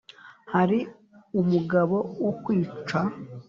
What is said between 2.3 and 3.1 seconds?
kwica.